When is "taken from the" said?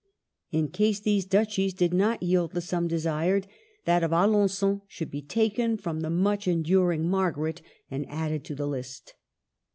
5.21-6.09